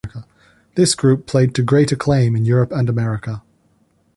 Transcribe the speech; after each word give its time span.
This 0.73 0.95
group 0.95 1.27
played 1.27 1.53
to 1.53 1.61
great 1.61 1.91
acclaim 1.91 2.35
in 2.35 2.43
Europe 2.43 2.71
and 2.71 2.89
America. 2.89 3.43